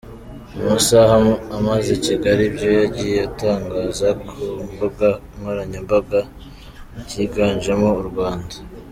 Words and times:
Mu 0.53 0.61
masaha 0.69 1.15
amaze 1.57 1.89
i 1.97 2.01
Kigali 2.07 2.41
ibyo 2.49 2.69
yagiye 2.79 3.17
atangaza 3.29 4.07
ku 4.27 4.37
mbuga 4.71 5.07
nkoranyambaga 5.35 6.19
byiganjemo 7.03 7.89
u 8.01 8.03
Rwanda. 8.09 8.55